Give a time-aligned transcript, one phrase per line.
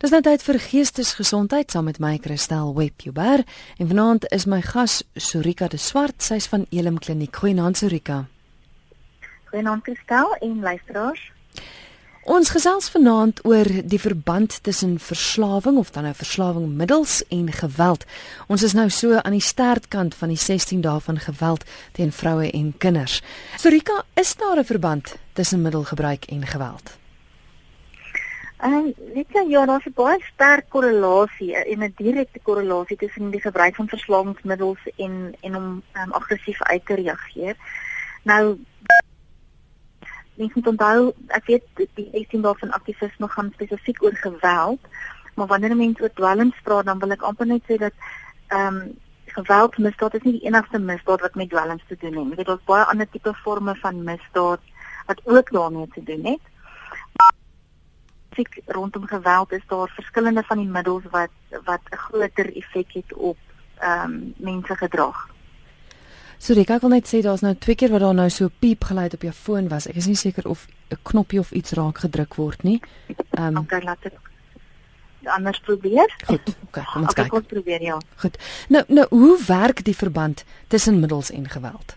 [0.00, 3.42] Dis nou tyd vir geestesgesondheid saam met my Christel Webber
[3.76, 7.36] en vanaand is my gas Sorika de Swart, sy's van Elim Kliniek.
[7.36, 8.22] Goeienaand Sorika.
[9.50, 11.20] Goeienaand Christel en luisteraars.
[12.24, 18.06] Ons gesels vanaand oor die verband tussen verslawing of dan nou verslawingmiddels en geweld.
[18.48, 22.48] Ons is nou so aan die stertkant van die 16 dae van geweld teen vroue
[22.48, 23.20] en kinders.
[23.60, 26.99] Sorika, is daar 'n verband tussen middelgebruik en geweld?
[28.60, 33.40] Ehm, weet jy ja, daar's 'n baie sterk korrelasie en 'n direkte korrelasie tussen die
[33.40, 37.56] gebruik van verslawingsmiddels en en om um, aggressief uit te reageer.
[38.22, 38.58] Nou
[40.34, 44.80] mens moet onthou, ek weet die 18 dae van aktivisme gaan spesifiek oor geweld,
[45.34, 47.96] maar wanneer mense oor dwelms praat, dan wil ek amper net sê dat
[48.48, 52.28] ehm um, geweld misdaad is nie die enigste misdaad wat met dwelms te doen het.
[52.28, 54.60] Jy weet daar's baie ander tipe forme van misdaad
[55.06, 56.49] wat ook daarmee te doen het
[58.30, 61.30] spesifiek rondom geweld is daar verskillende van die middels wat
[61.64, 63.36] wat 'n groter effek het op
[63.78, 65.28] ehm um, mense gedrag.
[66.38, 69.14] So ek wil net sê daar's nou twee keer wat daar nou so piep geluid
[69.14, 69.86] op jou foon was.
[69.86, 72.80] Ek is nie seker of 'n knoppie of iets raak gedruk word nie.
[73.30, 74.14] Ehm um, okay, laat dit
[75.24, 76.16] anders probeer.
[76.26, 77.32] Goed, okay, kom ons okay, kyk.
[77.32, 77.98] Kom probeer ja.
[78.16, 78.38] Goed.
[78.68, 81.96] Nou nou hoe werk die verband tussen middels en geweld?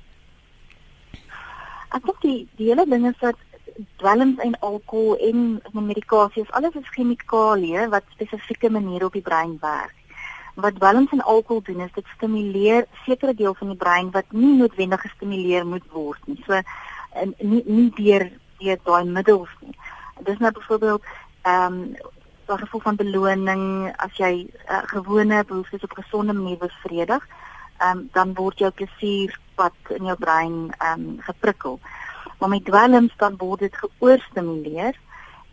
[1.90, 3.36] Ek dink die die hele ding is dat
[3.98, 9.58] dwelms en alkohol en medikasie is alles is chemikalieë wat spesifieke maniere op die brein
[9.62, 9.96] werk.
[10.56, 14.54] Wat dwelms en alkohol doen is dit stimuleer sekere deel van die brein wat nie
[14.58, 16.42] noodwendig gestimuleer moet word nie.
[16.48, 16.62] So
[17.22, 19.78] en nie nie deur deur daai middels nie.
[20.28, 21.04] Dis nou byvoorbeeld
[21.42, 21.96] ehm um,
[22.54, 27.28] 'n gevoel van beloning as jy uh, gewone behoeftes op gesonde manier bevredig,
[27.78, 31.80] ehm um, dan word jou plesierpad in jou brein ehm um, geprikkel
[32.44, 34.98] maar met dwelms dan word dit geoorstimuleer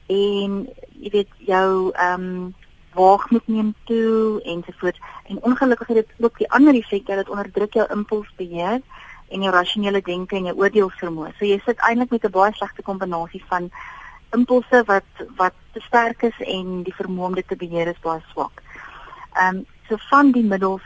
[0.06, 0.54] en
[0.98, 2.54] jy weet jou ehm um,
[2.98, 4.98] waagmoed neem toe ensovoorts
[5.30, 8.80] en ongelukkig het dit ook die ander effek dat dit onderdruk jou impulsbeheer
[9.28, 11.30] en jou rasionele denke en jou oordeelsvermoë.
[11.38, 13.70] So jy sit eintlik met 'n baie slegte kombinasie van
[14.34, 18.22] impulse wat wat te sterk is en die vermoë om dit te beheer is baie
[18.32, 18.62] swak.
[19.38, 20.82] Ehm um, so van die middels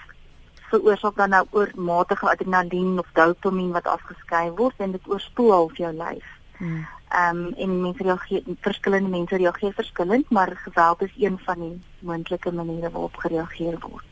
[0.75, 5.93] veroorsaak dan nou oormatige adrenalien of dopamien wat afgeskei word en dit oorspoel half jou
[5.93, 6.27] lyf.
[6.59, 6.87] Hmm.
[7.15, 11.81] Ehm um, en mense reageer verskillende mense reageer verskillend, maar geweld is een van die
[11.99, 14.05] moontlike maniere waarop gereageer word.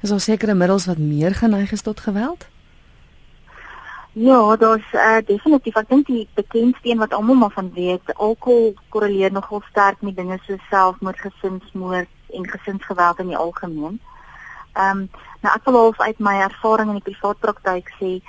[0.00, 2.48] Is daar sekere middels wat meer geneig is tot geweld?
[4.12, 5.76] Ja, daar's uh, definitief.
[5.78, 10.16] Ek dink die bekendste een wat almal maar van weet, alkohol korreleer nogal sterk met
[10.16, 14.00] dinge soos selfmoord, gesinsmoord en gesinsgeweld in die algemeen.
[14.72, 15.10] Ehm um,
[15.40, 18.20] nou ek wil half uit my ervaring in die privaat praktyk sê,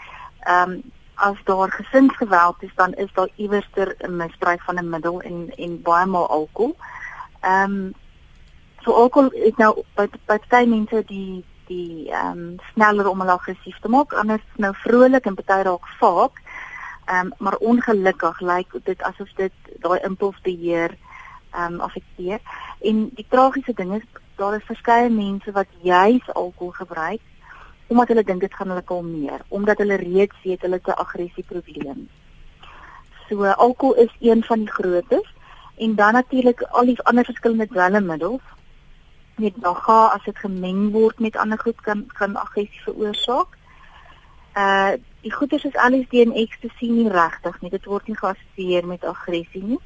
[0.47, 0.81] ehm um,
[1.21, 5.81] as daar gesinsgeweld is, dan is daar iewerster 'n misbruik van 'n middel en en
[5.81, 6.75] baie maal alkohol.
[7.41, 7.93] Ehm um,
[8.81, 13.31] so alkohol is nou by by baie mense die die ehm um, sneller om hulle
[13.31, 16.41] aggressief te maak, anders nou vrolik en baie raak vaak.
[17.05, 20.97] Ehm um, maar ongelukkig lyk like dit asof dit daai impulsbeheer
[21.51, 22.39] ehm um, affekteer.
[22.79, 27.21] En die tragiese ding is daar is verskeie mense wat juis alkohol gebruik
[27.91, 32.07] omdat hulle dink dit gaan hulle kalmeer, omdat hulle reeds weet hulle het 'n aggressieprobleem.
[33.27, 35.27] So alkohol is een van die grootes
[35.77, 38.45] en dan natuurlik al die ander verskillende dwelmmiddels.
[39.35, 43.57] Net naga as dit gemeng word met ander goed kan kan aggressie veroorsaak.
[44.55, 44.91] Uh
[45.21, 47.69] die goeters is LSD en ecstasy nie regtig nie.
[47.69, 49.79] Dit word nie geassosieer met aggressie nie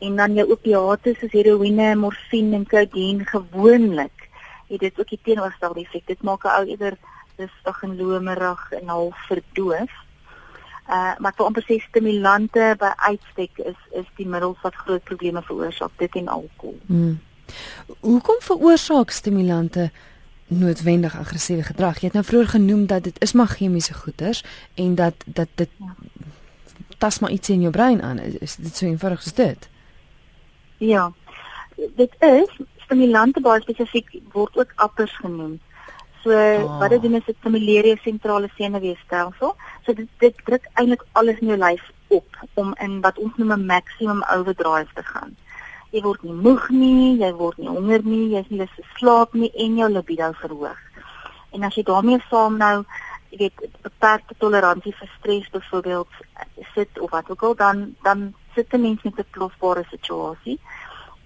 [0.00, 4.28] en dan jou opiate soos heroïne, morfine en kodein gewoonlik
[4.70, 6.06] het dit ook die teenoorgestelde effek.
[6.06, 6.96] Dit maak 'n ou eerder
[7.36, 9.92] rustig en lomerig en half verdoof.
[10.88, 15.42] Uh maar vir amper sê stimulante by uitstek is is die middels wat groot probleme
[15.42, 16.78] veroorsaak, dit en alkohol.
[16.86, 17.20] Hmm.
[18.00, 19.90] Hoekom veroorsaak stimulante
[20.46, 22.00] noodwendig aggressiewe gedrag?
[22.00, 24.44] Jy het nou vroeër genoem dat dit is maar chemiese goeters
[24.74, 25.94] en dat dat dit ja.
[26.98, 28.18] tas maar iets in jou brein aan.
[28.18, 29.68] Is dit so eenvoudig as dit?
[30.80, 31.12] Ja.
[31.96, 32.52] Dit is
[32.86, 35.58] stimulante baie spesifiek word ook appers genoem.
[36.24, 36.78] So oh.
[36.80, 39.54] wat dit doen is dit stimuleer jou sentrale senuweestelsel.
[39.84, 41.84] So dit dit druk eintlik alles in jou lyf
[42.16, 45.36] op om in wat ons noem 'n maximum overdrive te gaan.
[45.90, 48.88] Jy word nie moeg nie, jy word nie honger nie, jy is nie lus vir
[48.96, 50.80] slaap nie en jou libido verhoog.
[51.52, 52.84] En as jy daarmee saam nou
[53.30, 56.08] jy weet beperkte toleransie vir stres byvoorbeeld
[56.74, 60.58] sit of wat ook al dan dan sit 'n mens met 'n plofbare situasie.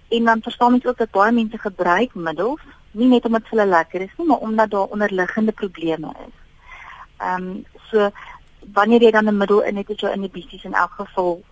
[0.09, 2.61] En dan verstaan mens ook dat baie mense gebruik middels
[2.91, 6.35] nie net omdat hulle lekker is nie, maar omdat daar onderliggende probleme is.
[7.17, 8.09] Ehm um, so
[8.73, 11.43] wanneer jy dan 'n middel in het, is jou inhibisies in elk geval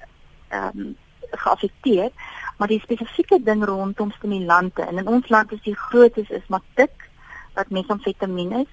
[0.48, 0.98] ehm um,
[1.32, 2.12] geaffekteer,
[2.58, 7.10] maar die spesifieke ding rondom stimulante en in ons land is die grootes is matik
[7.54, 8.68] wat metamfetamien is,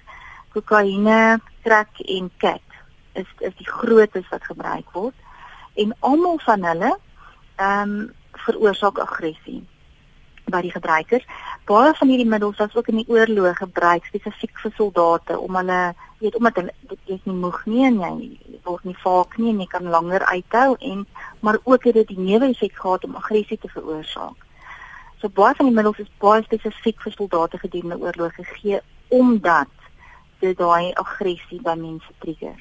[0.53, 2.61] kokaine, crack en cat
[3.13, 5.15] is is die grootes wat gebruik word
[5.73, 6.95] en almal van hulle
[7.55, 8.09] ehm um,
[8.41, 9.61] veroorsaak aggressie
[10.51, 11.25] by die gebruikers.
[11.69, 15.81] Baie van hierdie middels was ook in die oorlog gebruik spesifiek vir soldate om hulle
[16.21, 19.61] weet omdat hulle dit is nie moeg nie en jy word nie vaak nie en
[19.63, 21.05] jy kan langer uithou en
[21.39, 24.47] maar ook het dit die neeweffek gehad om aggressie te veroorsaak.
[25.21, 29.80] So baie van die middels is baie spesifiek vir soldate gedurende oorlog gegee omdat
[30.41, 32.57] dit daai aggressie by mense trigger.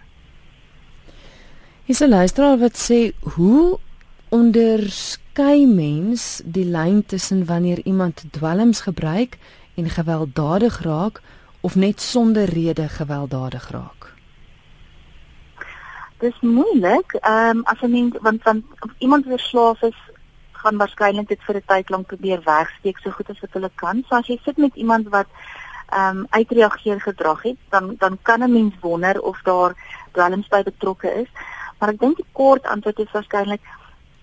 [1.87, 3.79] Is 'n luisteraar wat sê hoe
[4.29, 9.39] onderskei mens die lyn tussen wanneer iemand dwelms gebruik
[9.75, 11.23] en gewelddadig raak
[11.61, 14.15] of net sonder rede gewelddadig raak?
[16.19, 17.13] Dis moeilik.
[17.13, 18.65] Ehm um, as 'n mens want van
[18.99, 19.99] iemand verslaaf is,
[20.53, 24.05] gaan waarskynlik dit vir 'n tyd lank probeer wegsteek so goed as wat hulle kan.
[24.09, 25.27] So as jy sit met iemand wat
[25.91, 29.75] ehm um, uitreageer gedrag het, dan dan kan 'n mens wonder of daar
[30.13, 31.31] dwelms by betrokke is.
[31.79, 33.61] Maar ek dink die kort antwoord is waarskynlik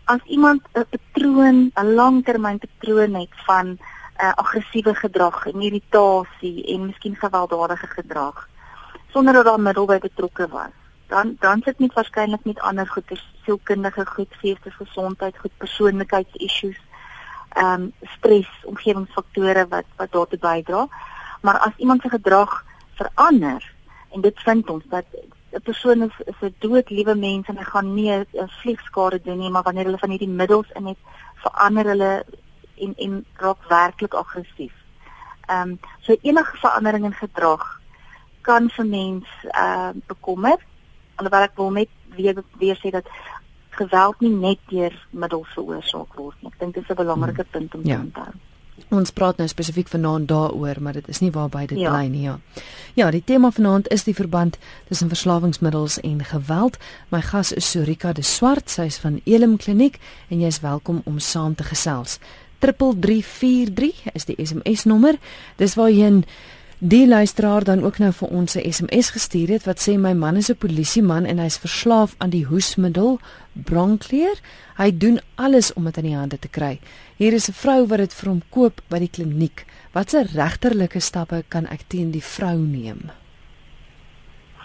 [0.06, 3.78] as iemand 'n patroon, 'n langtermynpatroon het van
[4.22, 8.48] uh, aggressiewe gedrag en irritasie en miskien gewelddadige gedrag
[9.08, 10.74] sonder dat daar middel by betrokke was,
[11.08, 16.80] dan dan sit net waarskynlik met ander goeie sielkundige goed, geestesgesondheid, goed persoonlikheidsissues,
[17.50, 20.88] ehm um, stres, omgewingsfaktore wat wat daartoe bydra.
[21.48, 23.74] Maar as iemand se gedrag verander
[24.12, 25.06] en dit vind ons dat
[25.52, 29.50] 'n persoon is, is 'n doodliewe mens en hy gaan nie 'n vliegskade doen nie,
[29.50, 30.98] maar wanneer hulle van hierdie middels in het,
[31.36, 32.26] verander hulle
[32.76, 34.74] en en raak werklik aggressief.
[35.46, 37.82] Ehm um, so enige verandering in gedrag
[38.42, 40.58] kan vir mens ehm uh, bekommer.
[41.16, 43.08] Alhoewel ek wil net weer weer sê dat
[43.70, 46.52] geweld nie net deur middels veroorsaak word nie.
[46.52, 48.00] Ek dink dit is 'n belangrike punt om te ja.
[48.00, 48.34] onthou.
[48.90, 51.92] Ons praat nou spesifiek vanaand daaroor, maar dit is nie waarby dit ja.
[51.92, 52.38] bly nie, ja.
[52.96, 54.56] Ja, die tema vanaand is die verband
[54.88, 56.78] tussen verslawingsmiddels en geweld.
[57.12, 60.00] My gas is Sorika de Swart, sy is van Elim Kliniek
[60.30, 62.20] en jy is welkom om saam te gesels.
[62.64, 65.20] 3343 is die SMS nommer.
[65.60, 66.24] Dis waar jy
[66.80, 70.36] Die luisteraar dan ook nou vir ons 'n SMS gestuur het wat sê my man
[70.36, 73.20] is 'n polisieman en hy's verslaaf aan die hoesmiddel
[73.52, 74.40] Broncleer.
[74.76, 76.80] Hy doen alles om dit in die hande te kry.
[77.16, 79.66] Hier is 'n vrou wat dit vir hom koop by die kliniek.
[79.92, 83.12] Watse regterlike stappe kan ek teen die vrou neem?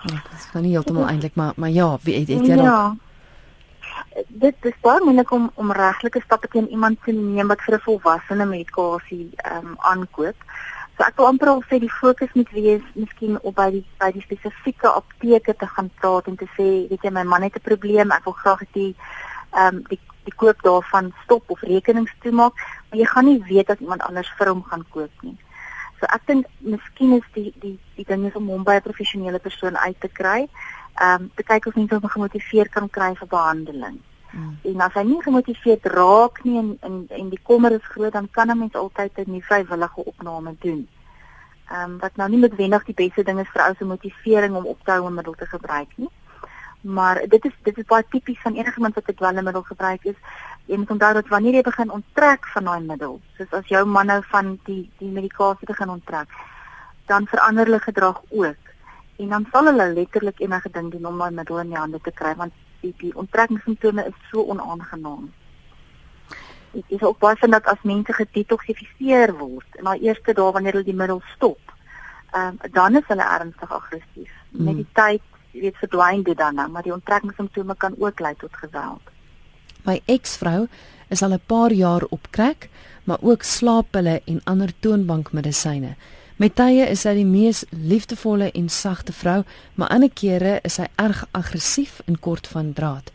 [0.05, 2.65] Ja, dit is van nie heeltemal eintlik maar maar ja, wie het, het jy dan?
[2.65, 2.97] Ja.
[4.29, 7.81] Dit is baie moeilik om om regtelike stappe teen iemand te neem wat vir 'n
[7.81, 10.37] volwassene medikasie ehm um, aankoop.
[10.97, 14.11] So ek wil amper al sê die fokus moet wees miskien op by die by
[14.13, 17.69] die spesifieke apteke te gaan praat en te sê, weet jy, my man het 'n
[17.69, 18.95] probleem, ek wil graag die
[19.53, 22.55] ehm um, die die koop daarvan stop of rekenings toemaak,
[22.89, 25.37] maar jy gaan nie weet dat iemand anders vir hom gaan koop nie.
[25.99, 29.39] So ek dink miskien is die die die ding is om hom by 'n professionele
[29.39, 30.49] persoon uit te kry,
[31.01, 34.01] ehm um, te kyk of mense hom gemotiveer kan kry vir behandeling.
[34.33, 34.57] Hmm.
[34.63, 38.29] En as hy nie gemotiveerd raak nie en en en die kommer is groot, dan
[38.31, 40.89] kan 'n mens altyd 'n nuwe vrywillige opname doen.
[41.69, 44.67] Ehm um, wat nou nie noodwendig die beste ding is vir ou se motivering om
[44.67, 46.11] op te hou om middel te gebruik nie.
[46.81, 50.19] Maar dit is dit is baie tipies van enige iemand wat 'n dwelmmiddel gebruik is.
[50.65, 54.07] Jy moet onthou dat wanneer jy begin onttrek van daai middel, soos as jou man
[54.07, 56.29] nou van die die medikasie begin onttrek,
[57.07, 58.63] dan verander hulle gedrag ook.
[59.17, 62.11] En dan sal hulle letterlik enige ding doen om daai middel in die hande te
[62.11, 65.31] kry want die onttrekkingssimptome is so onaangenaam.
[66.73, 70.79] Dit is ook baie van dat as mense gedetoksifiseer word en na eerste dae wanneer
[70.79, 71.61] hulle die middel stop,
[72.33, 74.33] ehm um, dan is hulle ernstig aggressief.
[74.51, 74.65] Mm.
[74.65, 75.23] Met die tyd,
[75.53, 79.13] jy weet, verdwyn dit dan nou, maar die onttrekkingssimptome kan ook lei tot geweld.
[79.85, 80.67] My eksvrou
[81.09, 82.69] is al 'n paar jaar op crack,
[83.05, 85.97] maar ook slaappille en ander toonbankmedisyne.
[86.43, 89.43] Met tye is sy die mees liefdevolle en sagte vrou,
[89.79, 93.13] maar ander kere is sy erg aggressief en kort van draad.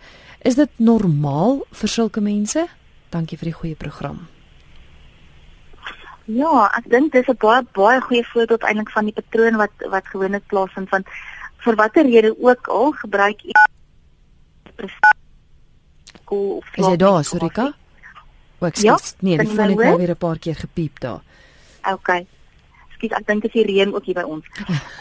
[0.47, 2.63] Is dit normaal vir sulke mense?
[3.11, 4.21] Dankie vir die goeie program.
[6.37, 10.07] Ja, ek dink dis 'n baie baie goeie voorbeeld eintlik van die patroon wat wat
[10.07, 11.03] gewoonlik plaasvind van
[11.65, 14.87] vir watter rede ook al gebruik jy
[16.15, 17.73] skool of Is jy daar, Sorika?
[18.59, 18.83] Wat sê?
[18.83, 21.21] Ja, nee, die foon het nou weer 'n paar keer gepiep daar.
[21.83, 22.27] Okay
[22.97, 24.45] ekskuus, ek dink dit is die reën ook hier by ons.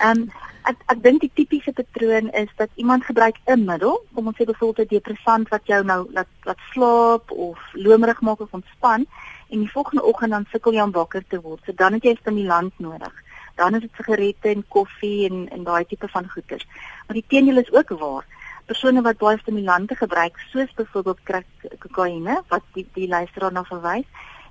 [0.01, 0.29] Ehm um,
[0.67, 4.45] ek ek dink die tipiese patroon is dat iemand gebruik 'n middel, kom ons sê
[4.45, 9.07] byvoorbeeld 'n depressant wat jou nou laat laat slaap of lomerig maak of ontspan
[9.51, 11.63] en die volgende oggend dan sukkel jy om wakker te word.
[11.65, 13.15] So dan het jy stimulant nodig.
[13.55, 16.67] Dan is dit sigarette en koffie en en daai tipe van goeders.
[17.07, 18.25] Maar die teendeel is ook waar.
[18.67, 21.47] persone wat baie stimulante gebruik, soos byvoorbeeld crack
[21.79, 24.07] kokaine wat die die luisteraar na verwys,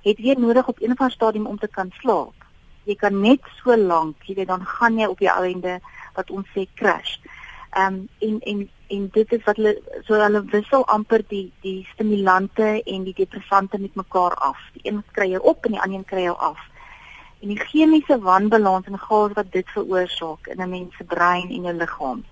[0.06, 2.45] het weer nodig op 'n of ander stadium om te kan slaap.
[2.86, 5.80] Jy kan net so lank, jy weet dan gaan jy op die einde
[6.14, 7.16] wat ons sê crash.
[7.76, 9.74] Ehm um, en en en dit is wat hulle
[10.06, 14.62] so hulle wissel amper die die stimulante en die depressante met mekaar af.
[14.76, 16.62] Die een kry jy op en die ander kry jy af.
[17.42, 21.68] En die chemiese wanbalans en gas wat dit veroorsaak in 'n mens se brein en
[21.70, 22.24] jou liggaam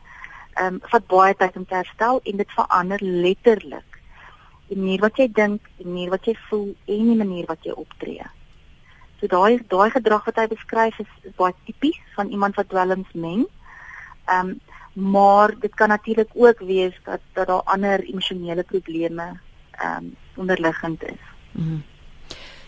[0.55, 4.01] ehm um, vat baie tyd om te herstel en dit verander letterlik
[4.69, 7.75] die manier wat jy dink, die manier wat jy voel en die manier wat jy
[7.77, 8.27] optree.
[9.25, 13.13] So daai daai gedrag wat hy beskryf is, is baie tipies van iemand wat dwelms
[13.17, 13.47] meng.
[14.29, 14.61] Ehm um,
[14.95, 19.41] maar dit kan natuurlik ook wees dat dat daar ander emosionele probleme
[19.71, 21.25] ehm um, onderliggend is.
[21.53, 21.83] Mm -hmm.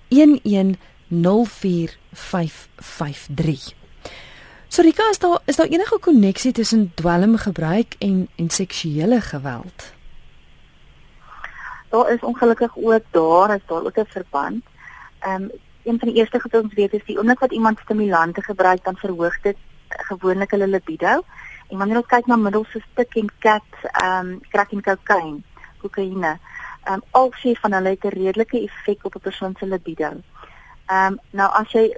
[0.09, 0.67] 11
[1.09, 3.86] 0453
[4.69, 9.93] So Rika, is daar is daar enige koneksie tussen dwelmgebruik en en seksuele geweld?
[11.89, 14.65] Daar is ongelukkig ook daar, is daar ook 'n verband.
[15.19, 15.51] Ehm um,
[15.85, 18.85] een van die eerste goed wat ons weet is die oomblik wat iemand stimulante gebruik,
[18.85, 19.57] dan verhoog dit
[19.89, 21.23] gewoonlik hulle libido.
[21.69, 25.43] En wanneer ons kyk na middels soos tik en cat, ehm um, crack en cocaine,
[25.79, 26.39] kokaine,
[26.85, 30.11] ehm um, al sê van hulle het 'n redelike effek op 'n persoon se libido.
[30.87, 31.97] Ehm um, nou as jy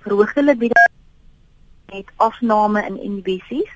[0.00, 0.95] verhoogde libido
[1.92, 3.70] met afname in inhibisies,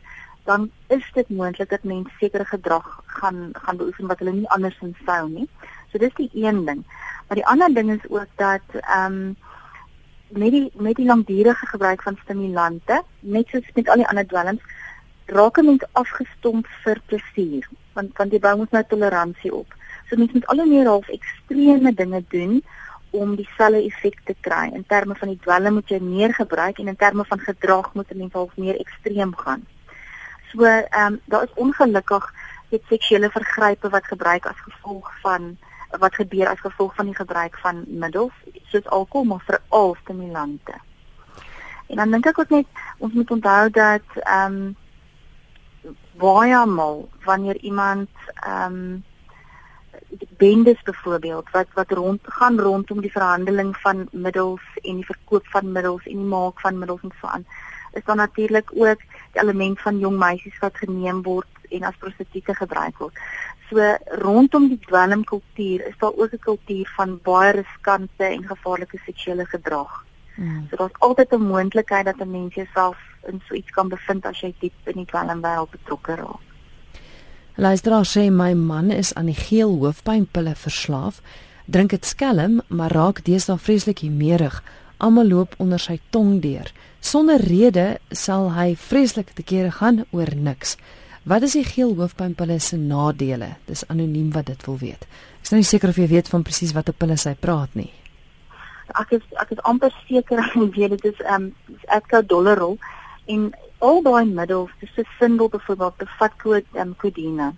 [0.45, 4.97] dan is dit moontlik dat mense sekere gedrag gaan gaan beoefen wat hulle nie andersins
[5.07, 5.49] sou nie.
[5.93, 6.85] So dis die een ding.
[7.29, 9.37] Maar die ander ding is ook dat ehm um,
[10.31, 14.63] met die met die langdurige gebruik van stimulante, net soos met al die ander dwelms,
[15.27, 19.75] raak 'n mens afgestomp vir plesier, want want jy bou mos nou toleransie op.
[20.09, 22.63] So mens moet al hoe meer half ekstreme dinge doen
[23.11, 24.71] om dieselfde effek te kry.
[24.75, 28.11] In terme van die dwelm moet jy meer gebruik en in terme van gedrag moet
[28.11, 29.67] 'n mens half meer ekstreem gaan.
[30.53, 32.33] So ehm um, daar is ongelukkig
[32.69, 35.57] dit seksuele vergrype wat gebruik as gevolg van
[35.99, 40.75] wat gebeur as gevolg van die gebruik van middels soos alkohol maar veral stimulante.
[41.87, 42.67] En dan dink ek ook net
[42.99, 44.77] ons moet onthou dat ehm um,
[46.21, 49.05] baie maal wanneer iemand ehm um,
[50.37, 55.73] bendes byvoorbeeld wat wat rond gaan rondom die verhandeling van middels en die verkoop van
[55.73, 57.47] middels en die maak van middels en so aan
[57.93, 58.99] is dan natuurlik ook
[59.33, 63.19] die element van jong meisies wat geneem word en as prostituie gebruik word.
[63.71, 69.47] So rondom die dwelmkultuur is daar ook 'n kultuur van baie riskante en gevaarlike seksuele
[69.47, 70.05] gedrag.
[70.35, 70.67] Hmm.
[70.71, 74.41] So daar's altyd 'n moontlikheid dat 'n mens jouself in so iets kan bevind as
[74.41, 76.50] jy diep in die dwelmwêreld betrokke raak.
[77.55, 81.21] Luisteraar sê my man is aan die geel hoofpynpille verslaaf.
[81.67, 84.63] Drink dit skelm, maar raak deesdae vreeslik hiemerig.
[84.99, 86.71] Almal loop onder sy tong deur.
[87.01, 90.77] Sonder rede sal hy vreeslik te kere gaan oor niks.
[91.23, 93.55] Wat is die geel hoofpynpille se nadele?
[93.67, 95.07] Dis anoniem wat dit wil weet.
[95.41, 97.91] Ek is nou nie seker of jy weet van presies watter pille hy praat nie.
[98.99, 102.79] Ek is ek is amper seker ek weet dit is ehm um, Dollarol
[103.27, 107.55] en al daai middels, dis 'n sindel byvoorbeeld, bevat kode um, kodine.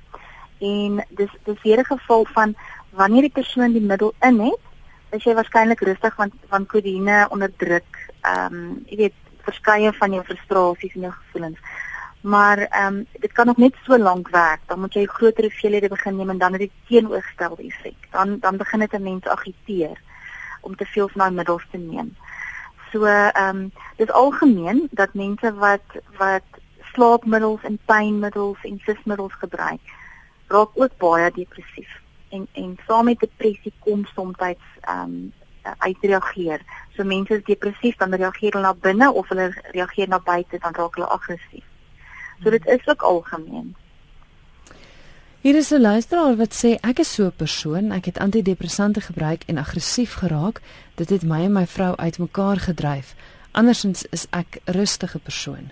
[0.58, 2.54] En dis dis weer 'n geval van
[2.90, 4.62] wanneer die persoon die middel in het,
[5.10, 10.24] is jy waarskynlik rustig want van kodine onderdruk, ehm um, jy weet, verskeie van jou
[10.24, 11.58] frustrasies en jou gevoelens.
[12.20, 14.60] Maar ehm um, dit kan nog net so lank werk.
[14.66, 18.08] Dan moet jy groter hoeveelhede begin neem en dan het dit teenoorgestelde effek.
[18.10, 20.00] Dan dan begin dit 'n mens agiteer
[20.60, 22.16] om te veel van daai middels te neem.
[22.92, 25.84] So ehm um, dis algemeen dat mense wat
[26.18, 26.42] wat
[26.92, 29.80] slaapmiddels en pynmiddels en susmiddels gebruik,
[30.46, 32.00] raak ook baie depressief.
[32.28, 34.56] En en saam met depressie kom soms ehm
[34.98, 35.32] um,
[35.78, 36.60] uitreageer.
[36.96, 40.74] So mense is depressief dan reageer hulle na binne of hulle reageer na buite dan
[40.74, 41.64] raak hulle aggressief.
[42.42, 43.76] So dit is ook algemeen.
[45.42, 49.42] Hier is 'n luisteraar wat sê ek is so 'n persoon, ek het antidepressante gebruik
[49.46, 50.60] en aggressief geraak.
[50.94, 53.14] Dit het my en my vrou uitmekaar gedryf.
[53.50, 55.70] Andersins is ek 'n rustige persoon.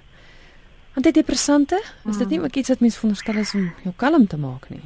[0.95, 4.69] Antidepressante, is dit nie ook iets wat mens veronderstel is om jou kalm te maak
[4.69, 4.83] nie?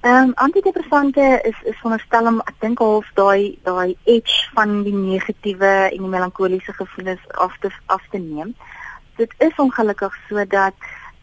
[0.00, 4.94] Ehm um, antidepressante is is veronderstel om ek dink half daai daai edge van die
[4.94, 8.54] negatiewe en die melankoliese gevoelens af te af te neem.
[9.16, 10.74] Dit is ongelukkig sodat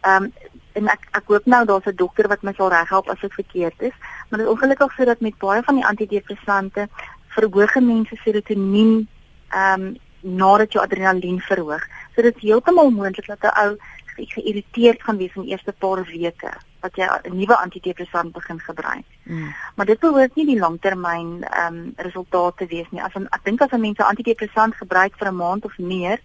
[0.02, 0.34] ehm um,
[0.74, 3.82] en ek ek hoop nou daar's 'n dokter wat my sal reghelp as dit verkeerd
[3.82, 3.96] is,
[4.30, 6.88] maar dit is ongelukkig sodat met baie van die antidepressante
[7.28, 9.08] verhoog mense serotonien
[9.50, 11.84] ehm um, nadat jou adrenalien verhoog.
[12.16, 13.78] So dit is heeltemal moontlik dat 'n ou
[14.16, 16.52] geïrriteerd gaan wees in die eerste paar weke
[16.82, 19.06] wat jy 'n nuwe antidepressant begin gebruik.
[19.24, 19.54] Mm.
[19.76, 23.02] Maar dit behoort nie die langtermyn ehm um, resultate wees nie.
[23.02, 26.20] As ek dink as 'n mens 'n antidepressant gebruik vir 'n maand of meer,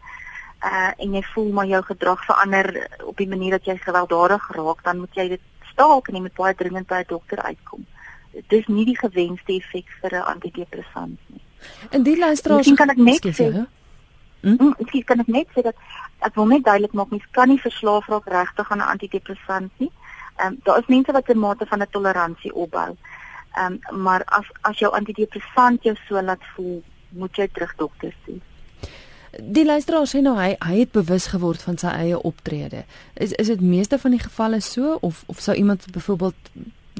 [0.62, 4.82] uh en jy voel maar jou gedrag verander op die manier dat jy gewelddadig raak,
[4.84, 5.40] dan moet jy dit
[5.72, 7.86] staak en jy moet baie dringend by 'n dokter uitkom.
[8.32, 11.42] Dit is nie die gewenste effek vir 'n antidepressant nie.
[11.90, 13.50] En die luisteraars kan ek net sê,
[14.40, 14.56] hm?
[14.56, 14.74] hm?
[14.78, 15.74] ek kan ek net sê dat
[16.18, 19.92] ek wil net duidelik maak mens kan nie verslaaf raak regtig aan 'n antidepressant nie.
[20.36, 22.96] Ehm um, daar is mense wat 'n mate van 'n toleransie opbou.
[23.54, 28.14] Ehm um, maar as as jou antidepressant jou so laat voel, moet jy terug dokter
[28.24, 28.42] sien.
[29.36, 32.84] Die luisteraar sê nou hy hy het bewus geword van sy eie optrede.
[33.14, 36.52] Is is dit meeste van die gevalle so of of sou iemand byvoorbeeld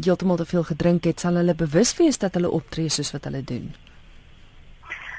[0.04, 3.42] heeltemal te veel gedrink het, sal hulle bewus wees dat hulle optree soos wat hulle
[3.44, 3.72] doen?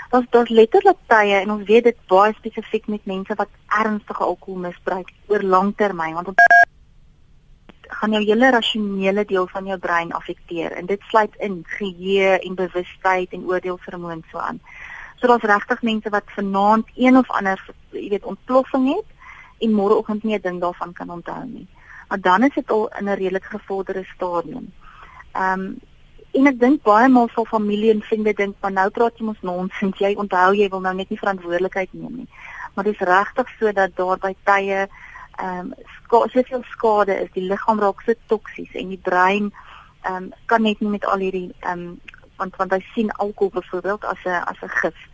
[0.09, 3.49] Ons dors letterlik tye en ons weet dit baie spesifiek met mense wat
[3.81, 6.45] ernstige alkohol misbruik oor lang termyn want ons
[7.99, 12.55] gaan jou hele rasionele deel van jou brein affekteer en dit sluit in geheue en
[12.55, 14.61] bewustheid en oordeelvermoë so aan.
[15.19, 17.59] So daar's regtig mense wat vanaand een of ander,
[17.91, 19.05] jy weet, ontploffing het
[19.59, 21.67] en môreoggend nie 'n ding daarvan kan onthou nie.
[22.07, 24.73] Maar dan is dit al in 'n redelik gevorderde stadium.
[25.31, 25.79] Ehm um,
[26.31, 29.41] en ek dink baie maal sal familie en vriende dink, "Maar nou praat jy mos
[29.41, 29.97] nonsens.
[29.97, 32.29] Jy onthou jy wil nou net nie verantwoordelikheid neem nie."
[32.73, 34.87] Maar dit is regtig so dat daar by tye
[35.37, 35.73] ehm um,
[36.03, 39.53] ska soveel skade is, die liggaam raak so toksies en die brein
[40.01, 41.99] ehm um, kan net nie met al hierdie ehm um,
[42.37, 45.08] want want hy sien alkohol byvoorbeeld as 'n as 'n gif.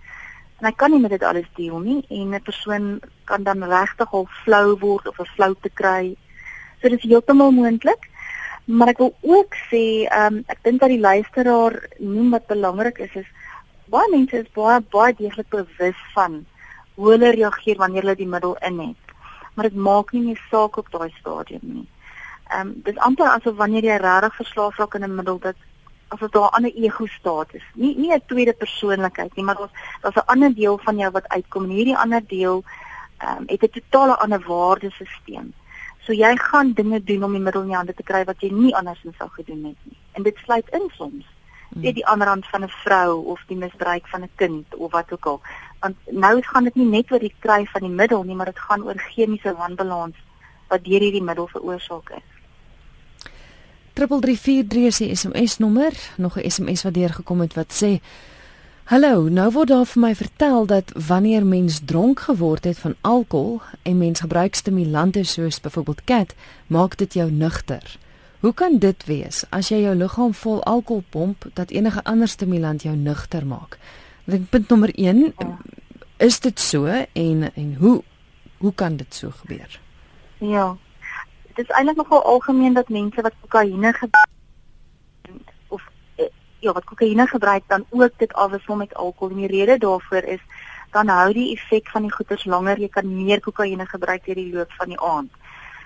[0.60, 4.14] En hy kan nie met dit alles deel nie en 'n persoon kan dan regtig
[4.14, 6.16] al flou word of 'n flou te kry.
[6.82, 8.10] So dit is heeltemal moontlik.
[8.66, 12.98] Maar ek wil ook sê, ehm um, ek dink dat die luisteraar noem wat belangrik
[12.98, 13.28] is is
[13.86, 16.46] baie mense is baie baie deeglik bewus van
[16.96, 19.14] hoe hulle reageer wanneer hulle die middel in het.
[19.54, 21.88] Maar dit maak nie meer saak op daai stadium nie.
[22.50, 25.56] Ehm um, dis amper asof wanneer jy regtig verslaaf raak aan 'n middel dat
[26.08, 27.64] asof daar 'n ander ego status.
[27.74, 31.28] Nie nie 'n tweede persoonlikheid nie, maar daar's daar's 'n ander deel van jou wat
[31.28, 32.64] uitkom en hierdie ander deel
[33.18, 35.54] ehm um, het 'n totale ander waardesisteem.
[36.06, 38.52] So jy gaan dinge doen om die middel in jou hande te kry wat jy
[38.54, 39.98] nie andersins sou gedoen het nie.
[40.12, 41.26] En dit sluit in soms
[41.70, 41.82] hmm.
[41.84, 45.14] sê die ander hand van 'n vrou of die misbruik van 'n kind of wat
[45.14, 45.42] ook al.
[45.80, 48.60] Want nou gaan dit nie net oor die kry van die middel nie, maar dit
[48.60, 50.16] gaan oor chemiese wanbalans
[50.68, 52.35] wat deur hierdie middel veroorsaak is.
[53.96, 58.02] 3343 is die SMS nommer, nog 'n SMS wat deurgekom het wat sê:
[58.84, 63.62] "Hallo, nou word daar vir my vertel dat wanneer mens dronk geword het van alkohol
[63.82, 66.34] en mens gebruik stimulante soos byvoorbeeld cat,
[66.68, 67.98] maak dit jou nugter.
[68.40, 72.82] Hoe kan dit wees as jy jou liggaam vol alkohol pomp dat enige ander stimulant
[72.82, 73.78] jou nugter maak?"
[74.24, 75.34] Dit punt nommer 1,
[76.18, 78.04] is dit so en en hoe
[78.58, 79.80] hoe kan dit so gebeur?
[80.38, 80.78] Ja,
[81.56, 84.32] dit is eintlik nogal algemeen dat mense wat kokaine gebruik
[85.68, 85.84] of
[86.16, 86.28] eh,
[86.60, 89.30] ja, wat kokaine gebruik dan ook dit afwissel met alkohol.
[89.36, 90.42] En die rede daarvoor is
[90.92, 92.80] dan hou die effek van die goeters langer.
[92.80, 95.32] Jy kan meer kokaine gebruik deur die loop van die aand.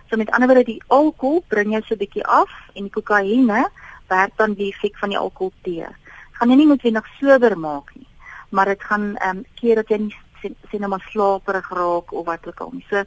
[0.10, 3.70] So met ander woorde, die alkohol bring jou so 'n bietjie af en die kokaine
[4.08, 5.90] werk dan die effek van die alkohol teë.
[6.32, 8.08] Gaan jy nie noodwendig sober maak nie,
[8.50, 12.26] maar dit gaan ehm um, keer dat jy nie sien nou maar slaperig raak of
[12.26, 12.86] wat ook al nie.
[12.90, 13.04] So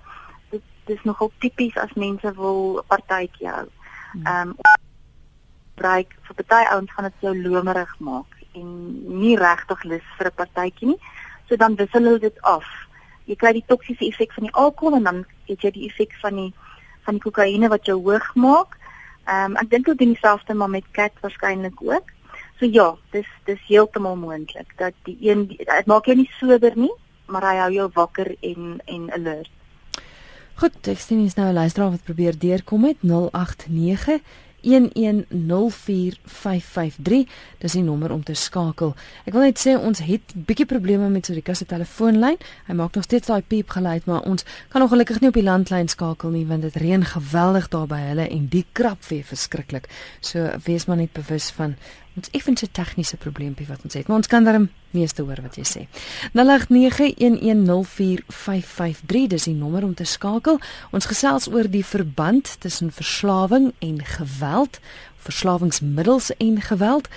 [0.87, 3.67] dis nogal tipies as mense wil partytjie hou.
[4.13, 4.27] Hmm.
[4.27, 4.81] Ehm um,
[5.83, 8.69] gebruik vir party ouens gaan dit jou lomerig maak en
[9.21, 11.01] nie regtig lus vir 'n partytjie nie.
[11.49, 12.65] So dan wissel hulle dit af.
[13.27, 16.35] Jy kry die toksiese effek van die alkohol en dan het jy die effek van
[16.37, 16.53] die
[17.05, 18.79] van die kokaine wat jou hoog maak.
[19.27, 22.11] Ehm um, ek dink dit dieselfde maar met cat waarskynlik ook.
[22.59, 26.95] So ja, dis dis heeltemal moontlik dat die een dit maak jou nie sober nie,
[27.27, 29.51] maar hy hou jou wakker en en alert.
[30.61, 34.21] Goed, ek sien jy's nou 'n luisteraar wat probeer deurkom met 089
[34.63, 37.27] 1104553
[37.59, 38.95] dis die nommer om te skakel.
[39.27, 42.37] Ek wil net sê ons het bietjie probleme met Sorika se telefoonlyn.
[42.69, 45.89] Hy maak nog steeds daai piep geluid, maar ons kan ongelukkig nie op die landlyn
[45.89, 49.89] skakel nie want dit reën geweldig daar by hulle en die krap weer verskriklik.
[50.21, 51.75] So wees maar net bewus van
[52.17, 55.57] Ons effens 'n tegniese probleempie wat ons het, maar ons kan darm meeste hoor wat
[55.57, 55.87] jy sê.
[56.33, 60.61] 0891104553 dis die nommer om te skakel.
[60.91, 64.81] Ons gesels oor die verband tussen verslawing en geweld,
[65.17, 67.09] verslawingsmiddels en geweld.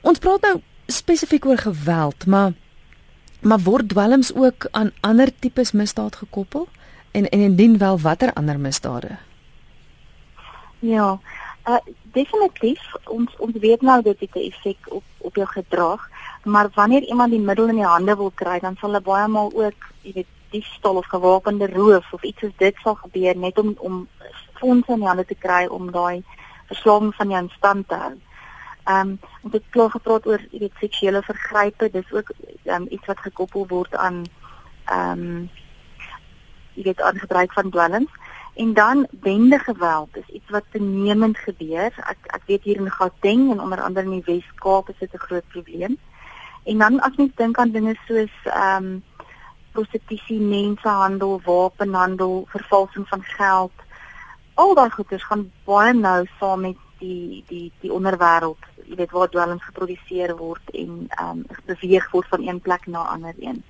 [0.00, 2.52] Ons praat nou spesifiek oor geweld, maar
[3.40, 6.68] maar word dwelms ook aan ander tipes misdaad gekoppel?
[7.10, 9.08] En en indien wel watter ander misdade?
[10.78, 11.20] Ja.
[11.64, 11.76] Uh
[12.12, 16.08] definitief ons ons weet nou dat dit 'n effek op op jou gedrag,
[16.44, 19.52] maar wanneer iemand die middel in die hande wil kry, dan sal hulle baie maal
[19.54, 23.74] ook, jy weet, diefstal of gewapende roof of iets soos dit sal gebeur net om
[23.78, 24.08] om
[24.60, 26.24] fondse in die hande te kry om daai
[26.66, 28.12] verslawing van jou in stand te hou.
[28.84, 32.30] Ehm um, ons het klaar gepraat oor jy weet seksuele vergrype, dis ook
[32.64, 34.24] um, iets wat gekoppel word aan
[34.84, 35.50] ehm um,
[36.74, 38.12] jy weet aan gebruik van dwelms
[38.54, 41.92] en dan bende geweld is iets wat toenemend gebeur.
[41.96, 45.26] Ek ek weet hier in Gauteng en onder andere in die Wes-Kaap is dit 'n
[45.26, 45.98] groot probleem.
[46.64, 49.02] En dan as mens dink aan dinge soos ehm um,
[49.72, 53.72] prostitusie, mensenhandel, wapenhandel, vervalsing van geld,
[54.54, 59.28] al daai goeders gaan baie nou saam met die die die onderwêreld, jy weet waar
[59.28, 63.64] dwelms geproduseer word en ehm um, beweeg word van een plek na ander een.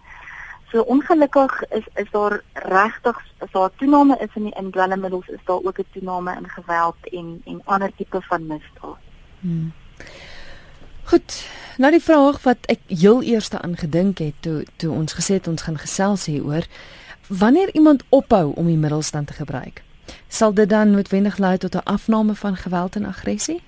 [0.72, 5.60] So ongelukkig is is daar regtig as daar toename is in die indwelmiddels is daar
[5.62, 8.98] ook 'n toename in geweld en en ander tipe van misdaad.
[9.40, 9.72] Hmm.
[11.02, 11.48] Goed.
[11.76, 15.48] Nou die vraag wat ek heel eerste aan gedink het toe toe ons gesê het
[15.48, 16.66] ons gaan gesels hieroor,
[17.28, 19.82] wanneer iemand ophou om die middels dan te gebruik,
[20.28, 23.62] sal dit dan noodwendig lei tot 'n afname van geweld en aggressie?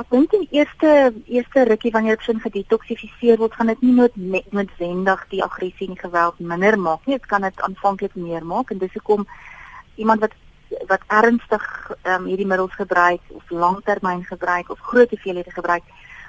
[0.00, 0.90] Ek dink die eerste
[1.28, 4.14] eerste rukkie wanneer dit sin gedetoksifiseer word, gaan dit nie nood
[4.56, 7.18] noodwendig die aggressie en die geweld minder maak nie.
[7.18, 9.26] Dit kan dit aanvanklik meer maak en dis hoekom
[10.00, 10.36] iemand wat
[10.88, 11.66] wat ernstig
[12.06, 15.84] um, hierdie middels gebruik of langtermyn gebruik of groot hoeveelhede gebruik,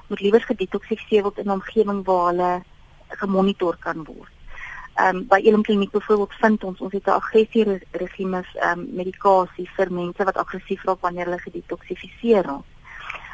[0.10, 2.52] moet liewer gedetoksifiseer word in 'n omgewing waar hulle
[3.24, 4.34] gemonitor kan word.
[4.98, 8.88] Ehm um, by Elim Kliniek byvoorbeeld vind ons ons het 'n aggressie regimes ehm um,
[9.00, 12.71] medikasie vir mense wat aggressief raak wanneer hulle gedetoksifiseer raak.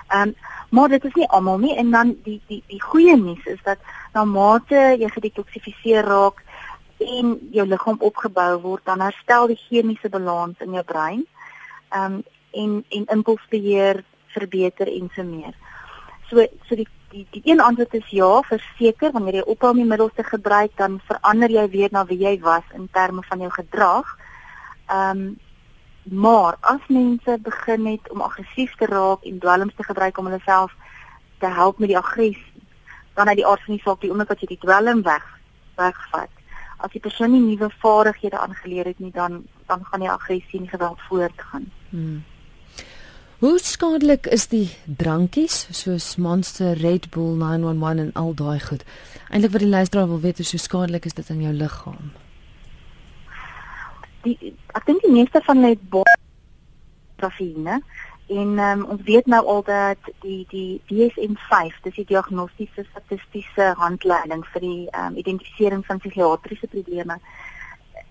[0.07, 0.35] Ehm um,
[0.69, 3.79] maar dit is nie almal nie en dan die die die goeie nuus is dat
[4.13, 6.43] na mate jy gedetoksifiseer raak
[6.97, 11.25] en jou liggaam opgebou word, dan herstel die chemiese balans in jou brein.
[11.89, 15.53] Ehm um, en en impulsbeheer verbeter en so meer.
[16.29, 19.89] So so die die die een antwoord is ja, verseker wanneer jy ophou om die
[19.89, 23.51] middels te gebruik, dan verander jy weer na wie jy was in terme van jou
[23.51, 24.15] gedrag.
[24.87, 25.35] Ehm um,
[26.11, 30.41] Maar as mense begin het om aggressief te raak en dwelms te gebruik om hulle
[30.45, 30.75] self
[31.39, 32.63] te help met die aggressie,
[33.13, 35.25] dan uit die aard van die saak die oomblik wat jy die dwelm weg
[35.75, 36.31] wegvat.
[36.77, 40.67] As die persoon nie nuwe vaardighede aangeleer het nie, dan dan gaan die aggressie en
[40.67, 41.71] geweld voortgaan.
[41.89, 42.23] Hmm.
[43.37, 48.85] Hoe skadelik is die drankies soos Monster, Red Bull, 911 en al daai goed?
[49.29, 52.13] Eintlik wat die luisteraar wil weet is hoe skadelik is dit aan jou liggaam?
[54.27, 56.17] Die ek dink die meeste van hulle het baie
[57.23, 57.79] kafeïne
[58.37, 64.43] en um, ons weet nou al dat die die DSM-5 dis die diagnostiese statistiese handleiding
[64.53, 67.19] vir die um, identifisering van psigiatriese probleme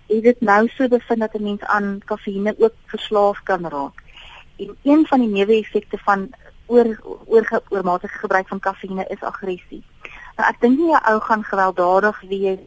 [0.07, 4.03] is dit nou so bevind dat 'n mens aan kafeïne ook verslaaf kan raak.
[4.57, 6.31] En een van die neeweffekte van
[6.67, 9.83] oor oor oormatige gebruik van kafeïne is aggressie
[10.37, 12.59] nou ek dink nie 'n ou gaan gewelddadig wees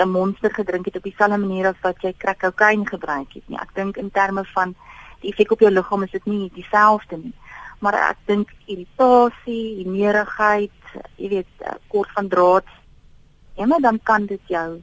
[0.00, 3.58] 'n monster gedrink het op dieselfde manier as wat jy crack kokain gebruik het nie.
[3.58, 4.74] Ek dink in terme van
[5.20, 7.34] die effek op jou liggaam is dit nie dieselfde nie.
[7.78, 10.70] Maar ek dink irritasie, neerigheid,
[11.16, 11.46] jy weet,
[11.88, 12.66] kort van draad,
[13.56, 14.82] emme dan kan dit jou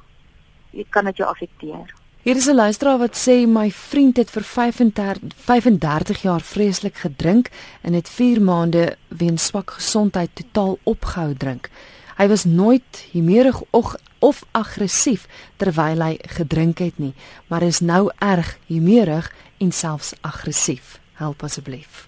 [0.76, 1.94] dit kan dit jou affekteer.
[2.26, 7.50] Hier is 'n luisteraar wat sê my vriend het vir 35 35 jaar vreeslik gedrink
[7.82, 11.70] en het 4 maande weens swak gesondheid totaal opgehou drink.
[12.16, 15.28] Hy was nooit humeurig of of aggressief
[15.62, 17.14] terwyl hy gedrink het nie,
[17.48, 19.28] maar is nou erg humeurig
[19.60, 21.00] en selfs aggressief.
[21.20, 22.08] Help asseblief.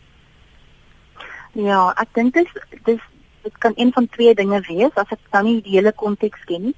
[1.53, 2.47] Ja, ek dink dit
[2.85, 3.03] dis
[3.43, 6.69] dit kan een van twee dinge wees as ek nou nie die hele konteks ken
[6.69, 6.75] nie.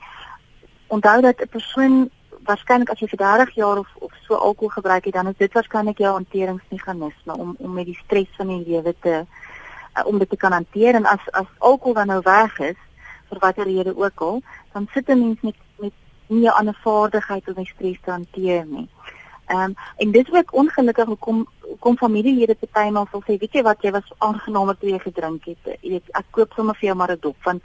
[0.87, 2.09] Onthou dat 'n persoon
[2.49, 5.53] waarskynlik as jy vir 30 jaar of of so alkohol gebruik het, dan is dit
[5.53, 9.25] waarskynlik jou hanteringsmeganisme om om met die stres van die lewe te
[9.97, 12.79] uh, om dit te kan hanteer en as as alkohol dan nou weg is,
[13.29, 14.41] vir watter rede ook al,
[14.73, 15.93] dan sit 'n mens met met
[16.27, 18.89] nie 'n ander vaardigheid om stres te hanteer nie.
[19.45, 21.47] Ehm um, en dit ook ongelukkig kom
[21.79, 25.57] kom familielede partymal sal sê, weet jy wat, jy was aangenaam toe jy gedrink het.
[25.81, 27.63] Jy weet, ek koop sommer vir jou maar 'n dop want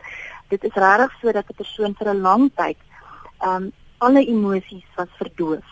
[0.48, 2.76] dit is regtig so dat 'n persoon vir 'n lang tyd
[3.38, 5.66] ehm um, alle emosies was verdoof.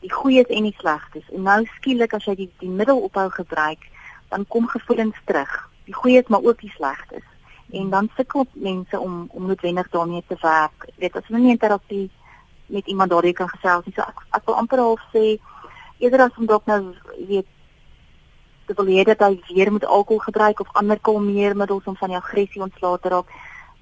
[0.00, 1.30] Die goeies en die slegtes.
[1.32, 3.88] En nou skielik as jy die die middel ophou gebruik,
[4.28, 5.70] dan kom gevoelens terug.
[5.84, 7.24] Die goeies maar ook die slegtes
[7.70, 10.86] en dan sukkel mense om om noodwendig daarmee te werk.
[10.86, 12.10] Jy weet, as hulle nie in terapie
[12.66, 13.94] met iemand daardie kan gesels nie.
[13.96, 15.38] So ek ek wil amper half sê
[15.98, 16.94] eerder as om dalk nou
[17.28, 17.46] weet
[18.68, 22.20] te wil hê dat hy weer moet alkohol gebruik of ander kalmeermiddels om van die
[22.20, 23.32] aggressie ontslae te raak,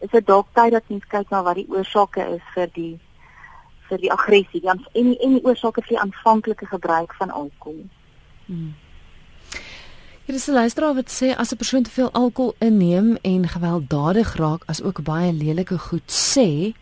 [0.00, 2.94] is dit dalk tyd dat mens kyk na wat die oorsake is vir die
[3.86, 7.84] vir die aggressie, die en die, en die oorsake vir die aanvanklike gebruik van alkohol.
[8.46, 8.74] Hmm.
[10.26, 14.34] Hier is 'n luisteraar wat sê as 'n persoon te veel alkohol inneem en gewelddadig
[14.34, 16.74] raak, as ook baie lelike goed sê,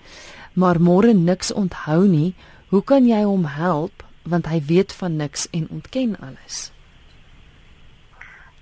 [0.53, 2.35] maar môre niks onthou nie,
[2.69, 6.73] hoe kan jy hom help want hy weet van niks en ontken alles?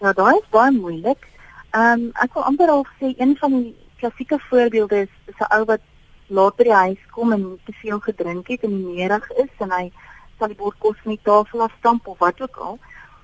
[0.01, 1.29] Nou, daai is baie moeilik.
[1.71, 5.64] Ehm um, ek wil amper al sê een van die klassieke voorbeelde is 'n ou
[5.64, 5.81] wat
[6.27, 9.92] laat by die huis kom en te veel gedrink het en neerig is en hy
[10.38, 12.79] sal die bord kos van die tafel af stamp of wat ook al.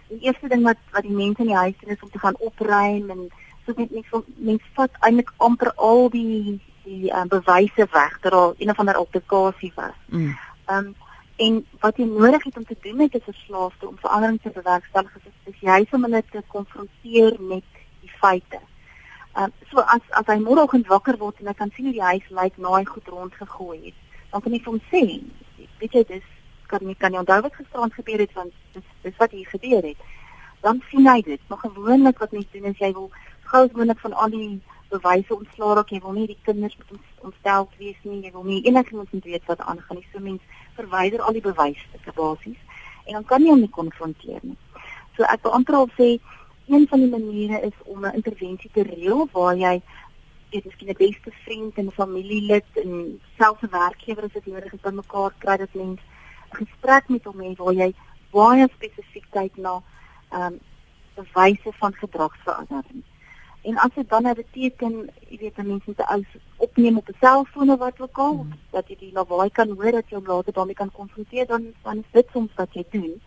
[0.08, 2.38] Die eerste ding wat wat die mense in die huis doen is om te gaan
[2.38, 3.28] opruim en
[3.66, 8.32] so net net so mense vat eintlik amper al die die um, bewyse weg dat
[8.32, 9.98] daar een of ander alterkasie was.
[10.06, 10.36] Mm.
[10.66, 10.86] Ehm mm.
[10.86, 10.94] um,
[11.38, 15.16] en wat jy nodig het om te doen met 'n verslaafde om verandering te bewerkstellig
[15.16, 17.64] is, is jy om hulle te konfronteer met
[18.00, 18.58] die feite.
[19.36, 22.28] Um, so as as hy môreoggend wakker word en hy kan sien hoe die huis
[22.28, 23.94] lyk na hy goed rondgegooi het,
[24.30, 25.02] dan kan vir hom sê,
[25.78, 26.26] weet jy dis
[26.70, 29.82] kan nie kan nie onthou wat gisterand gebeur het want dis dis wat hier gebeur
[29.82, 30.00] het.
[30.60, 31.40] Dan sien hy dit.
[31.48, 33.10] Maar gewoonlik wat mense doen is jy wil
[33.50, 34.60] gou gewoonlik van al die
[34.92, 35.90] bewyse ontslaa raak.
[35.90, 36.96] Jy wil nie die kinders met
[37.28, 38.22] ontstel wees nie.
[38.24, 40.08] Jy wil nie enigiemand moet weet wat aangaan nie.
[40.12, 40.44] So mense
[40.80, 42.64] verwyder al die bewyse basies
[43.08, 44.58] en dan kan jy hom nie konfronteer nie.
[45.16, 46.08] So ek wil amper al sê
[46.68, 49.80] een van die maniere is om 'n intervensie te reël waar jy
[50.50, 54.72] dit is 'n beste vriend en 'n familielid en selfs 'n werkgewer as dit nodig
[54.72, 56.17] is bymekaar kry dat mens 'n
[56.50, 57.92] gesprek met hom hê waar jy
[58.32, 59.78] baie spesifiek kyk na
[60.30, 60.58] ehm um,
[61.18, 63.02] bewyse van gedragsverandering.
[63.62, 67.70] En as dit dan nou beteken, jy weet, mense moet alles opneem op 'n selfoon
[67.70, 68.52] of wat ook al, mm.
[68.70, 71.98] dat jy die lawaai kan hoor dat jy hom later daarmee kan konfronteer, dan dan
[71.98, 73.20] is dit soms wat jy doen.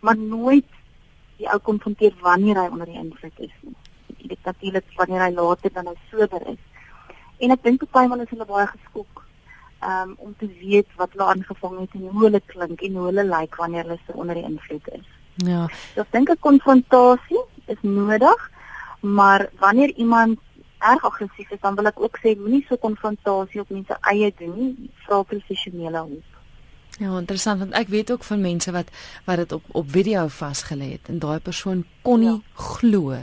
[0.00, 0.70] Maar nooit
[1.36, 3.76] die ou konfronteer wanneer hy onder die invloed is nie.
[4.16, 6.62] Jy weet natuurlik wanneer hy later dan nou sober is.
[7.38, 9.23] En ek dink partymal is hulle baie geskok
[9.90, 13.24] um, om te weet wat hulle aangevang het en hoe hulle klink en hoe hulle
[13.28, 15.06] lyk wanneer hulle so onder die invloed is.
[15.34, 15.68] Ja.
[15.94, 18.50] So ek dink 'n konfrontasie is nodig,
[19.00, 20.38] maar wanneer iemand
[20.78, 24.54] erg aggressief is, dan wil ek ook sê moenie so konfrontasie op mense eie doen
[24.58, 26.30] nie, vra professionele hulp.
[26.98, 28.90] Ja, interessant want ek weet ook van mense wat
[29.26, 32.40] wat dit op op video vasgelê het en daai persoon kon nie ja.
[32.54, 33.16] glo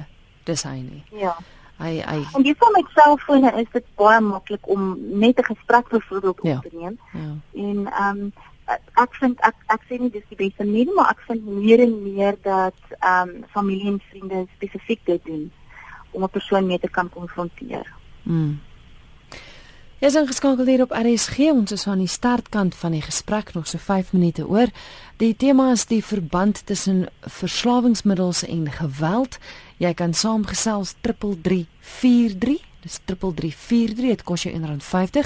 [0.43, 1.03] dis hy nie.
[1.15, 1.37] Ja.
[1.81, 5.89] Hy hy En dis van my selfone is dit baie maklik om net 'n gesprek
[5.89, 6.59] byvoorbeeld op ja.
[6.59, 6.99] te neem.
[7.13, 7.31] Ja.
[7.53, 8.33] En ehm um,
[8.93, 11.95] ek vind ek ek sê nie dis die beste nie, maar ek vind meer en
[12.03, 15.51] meer dat ehm um, familie en vriende spesifiek dit doen
[16.11, 17.87] om 'n persoon mee te kan konfronteer.
[18.23, 18.59] Mm.
[20.01, 21.51] Jy is ingeskakel hier op RSG.
[21.53, 24.71] Ons is aan die startkant van die gesprek nog so 5 minute oor.
[25.17, 29.37] Die tema is die verband tussen verslawingsmiddels en geweld.
[29.81, 32.61] Jy kan saamgesels 3343.
[32.85, 34.13] Dis 3343.
[34.13, 35.25] Dit kos jou R1.50.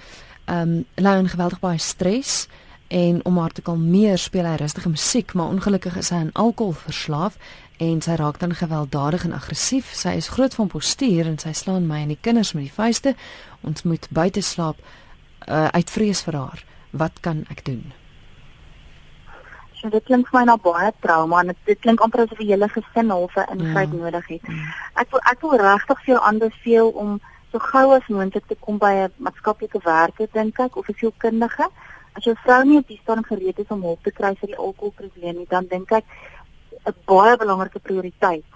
[0.44, 2.48] ehm um, ly in geweldig baie stres
[2.88, 6.72] en om haar te kalmeer speel hy rustige musiek, maar ongelukkig is hy aan alkohol
[6.72, 7.36] verslaaf
[7.80, 9.94] en sy raak dan gewelddadig en aggressief.
[9.96, 13.14] Sy is groot van postuur en sy slaan my en die kinders met die vuiste.
[13.64, 14.76] Ons moet buite slaap
[15.48, 16.64] uh, uit vrees vir haar.
[16.90, 17.86] Wat kan ek doen?
[19.80, 22.68] So dit klink vir my na baie trauma en dit klink amper asof die hele
[22.68, 24.00] gesin halfe ingryp ja.
[24.02, 24.50] nodig het.
[24.50, 24.72] Ja.
[25.00, 27.14] Ek wil ek wil regtig vir jou aanbeveel om
[27.50, 31.70] so gou as moontlik te kom by 'n maatskaplike werker dink ek of 'n sielkundige.
[32.12, 34.58] As jou vrou nie op die stadium gereed is om hulp te kry vir die
[34.58, 36.04] alkoholprobleem nie, dan dink ek
[36.86, 38.50] 'n baie belangrike prioriteit.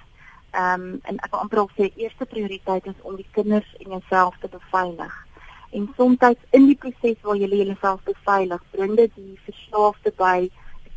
[0.51, 4.35] Ehm um, en ek wil amper sê eerste prioriteit is om die kinders en jouself
[4.41, 5.25] te beveilig
[5.75, 6.19] En soms
[6.51, 10.51] in die proses waar jy jouself beveilig, bring dit die verslaafde by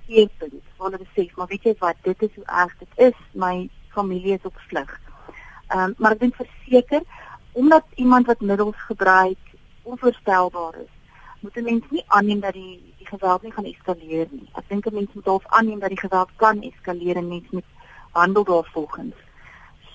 [0.05, 3.55] keerpunt waar hulle sê, maar weet jy wat, dit is hoe erg dit is, my
[3.95, 4.91] familie is op vlug.
[5.73, 7.01] Ehm um, maar ek dink verseker
[7.57, 10.93] omdat iemand wat middels gebruik onvoorstelbaar is,
[11.41, 14.49] moet 'n mens nie aanneem dat die die geweld nie gaan eskaleer nie.
[14.55, 17.65] Ek dink 'n mens moet half aanneem dat die geweld kan eskaleer en mens moet
[18.11, 19.15] handel daarvolgens.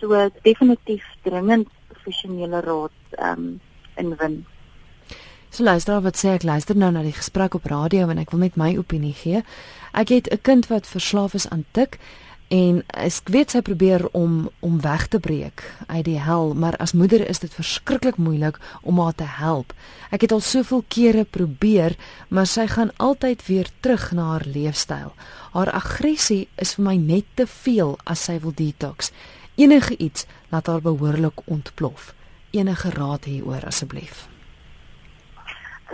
[0.01, 3.61] So definitief dringend professionele raad ehm um,
[3.97, 4.47] inwin.
[5.51, 8.41] So luister wat sê ek luister nou na die gesprek op radio en ek wil
[8.41, 9.43] net my opinie gee.
[9.93, 11.99] Ek het 'n kind wat verslaaf is aan tik
[12.53, 16.93] en ek weet sy probeer om om weg te breek uit die hel, maar as
[16.93, 19.73] moeder is dit verskriklik moeilik om haar te help.
[20.13, 21.97] Ek het al soveel kere probeer,
[22.29, 25.15] maar sy gaan altyd weer terug na haar leefstyl.
[25.57, 29.13] Haar aggressie is vir my net te veel as sy wil detox.
[29.57, 32.13] Enige iets laat haar behoorlik ontplof.
[32.53, 34.27] Enige raad hieroor asseblief.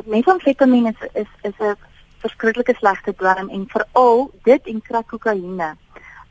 [0.07, 1.77] Metamfetamien is is is 'n
[2.19, 5.77] verskriklike slegte dwelm en veral dit en crack kokaine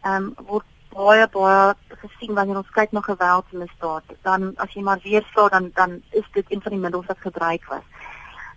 [0.02, 0.66] ehm um, word
[0.98, 4.16] baie baie gesien wanneer ons kyk na geweldsmisdaad.
[4.26, 7.26] Dan as jy maar weer vra dan dan is dit een van die middels wat
[7.26, 7.86] gebruik was.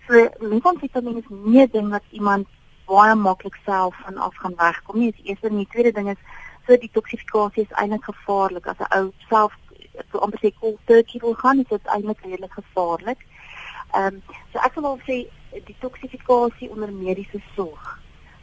[0.06, 2.46] So metamfetamine is nie 'n ding wat iemand
[2.86, 5.12] baie maklik self van af gaan wegkom nie.
[5.12, 6.22] Die eerste en die tweede ding is
[6.66, 9.52] so die toksifikasie is eintlik gevaarlik as 'n ou self
[10.10, 13.26] so amper sê cold turkey wil gaan, is dit eintlik redelik gevaarlik.
[13.92, 14.22] Ehm um,
[14.52, 15.16] so ek wil al sê
[15.64, 18.00] die toksifikasie onder mediese sorg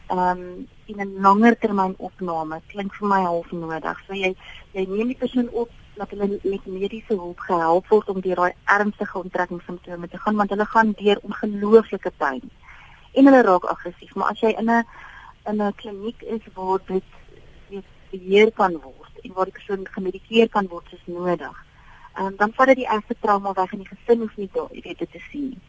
[0.08, 3.98] ehm um, in 'n langer termyn opname klink vir my half nodig.
[4.06, 4.34] So jy
[4.72, 8.54] jy neem die persoon op dat hulle met mediese hulp gehelp word om deur daai
[8.64, 12.50] ernstige onttrekkingssimptome te gaan want hulle gaan deur ongelooflike pyn
[13.12, 14.14] en hulle raak aggressief.
[14.14, 14.84] Maar as jy in 'n
[15.50, 17.04] in 'n kliniek is waar dit
[18.10, 21.64] beheer kan word en waar die persoon gemedikeer kan word soos nodig,
[22.16, 24.68] ehm um, dan vat dit die ergste trauma weg en die gesin hoef nie daar
[24.70, 25.60] weet dit te sien.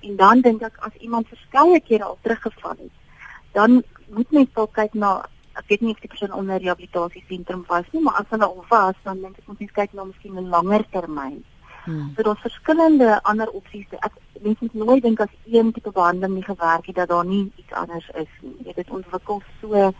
[0.00, 3.07] En dan dink ek as iemand verskeie kere al teruggeval het
[3.52, 7.64] dan moet mens wel kyk na ek weet nie of die persoon onder rehabilitasie sentrum
[7.68, 10.38] was nie, maar as hulle al was, dan dink ek moet mens kyk na miskien
[10.38, 11.44] 'n langer termyn.
[11.84, 12.12] Hmm.
[12.14, 13.86] So daar's verskillende ander opsies.
[13.90, 17.52] Ek mens moet nooit dink as een tipe behandeling nie gewerk het dat daar nie
[17.56, 18.56] iets anders is nie.
[18.64, 19.92] Jy dit ontwikkel so ehm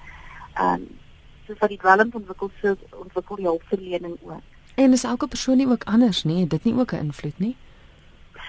[0.74, 0.88] um,
[1.46, 4.42] so vir die dwelm ontwikkel so ontwikkel die hulpverlening ook.
[4.74, 6.46] En is elke persoon nie ook anders nie?
[6.46, 7.56] Dit nie ook 'n invloed nie?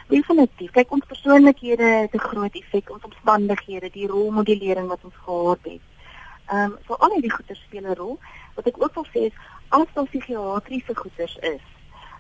[0.10, 0.72] Definitief.
[0.74, 5.86] Kyk, ons persoonlikhede het 'n groot effek, ons omstandighede, die rolmodellering wat ons gehad het.
[6.46, 8.20] Ehm, um, so al die goeters speel 'n rol.
[8.56, 9.38] Wat ek ook wil sê is
[9.70, 11.66] as daar psigiatriese goeters is,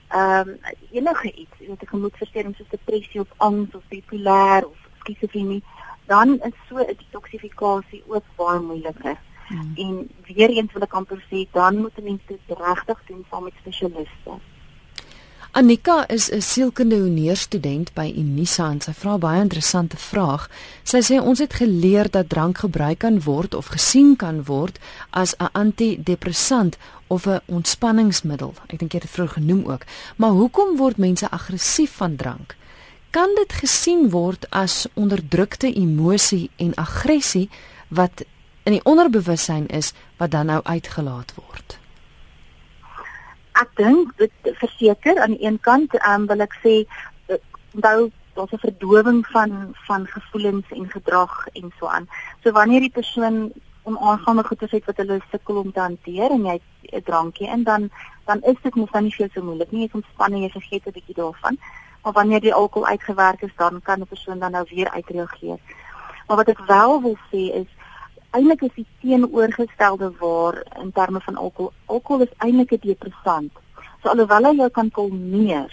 [0.07, 0.59] ehm um,
[0.91, 5.63] enige iets, jy weet 'n gemoedversteuring soos depressie of angs of bipolêr of skizofrenie,
[6.05, 9.17] dan is so 'n detoksifikasie ook baie moeiliker.
[9.47, 9.73] Hmm.
[9.75, 13.53] En weer eens wil ek amper sê, dan moet mense dit regtig doen saam met
[13.59, 14.31] spesialiste.
[15.51, 20.49] Anika is 'n sielkunde honeurstudent by Unisa en sy vra baie interessante vraag.
[20.83, 25.33] Sy sê ons het geleer dat drank gebruik kan word of gesien kan word as
[25.37, 28.53] 'n antidepressant of 'n ontspanningsmiddel.
[28.67, 29.83] Ek dink jy het dit vroeg genoem ook.
[30.15, 32.55] Maar hoekom word mense aggressief van drank?
[33.09, 37.49] Kan dit gesien word as onderdrukte emosie en aggressie
[37.87, 38.23] wat
[38.63, 41.79] in die onderbewussyn is wat dan nou uitgelaat word?
[43.63, 46.75] Ek dink dit verseker aan een kant um, wil ek sê
[47.27, 47.39] eh,
[47.75, 52.07] onthou daar's 'n verdowing van van gevoelens en gedrag en so aan.
[52.43, 53.51] So wanneer die persoon
[53.83, 56.59] onaangename goeie het wat hulle sukkel om te hanteer en jy
[56.91, 57.89] 'n drankie in dan
[58.25, 59.81] dan is dit mos dan nie veel so moeilik nie.
[59.81, 61.57] Jy ontspan en jy vergeet 'n bietjie daarvan.
[62.03, 65.59] Maar wanneer die alkohol uitgewerk is, dan kan 'n persoon dan nou weer uitreageer.
[66.27, 67.69] Maar wat ek wel wil sê is
[68.31, 71.73] eintlik is die teenoorgestelde waar in terme van alkohol.
[71.85, 73.51] Alkohol is eintlik 'n depressant.
[74.01, 75.71] So alhoewel hy jou kan kalmeer,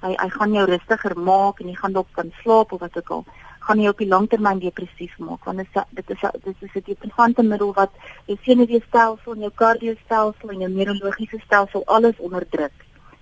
[0.00, 3.10] hy hy gaan jou rustiger maak en jy gaan dalk kan slaap of wat ook
[3.10, 3.24] al,
[3.58, 6.82] gaan jy op die langtermyn depressief maak want dit is dit is dit is 'n
[6.86, 7.90] depressante middel wat
[8.26, 12.76] jou senuweestelsel en jou kardioostelsel en jou neurologiese stelsel alles onderdruk.